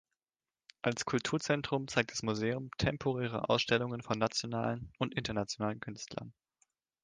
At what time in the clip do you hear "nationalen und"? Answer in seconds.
4.17-5.13